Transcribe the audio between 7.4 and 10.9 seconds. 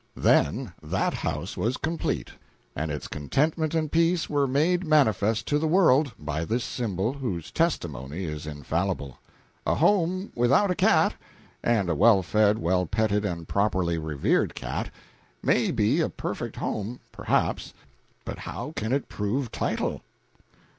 testimony is infallible. A home without a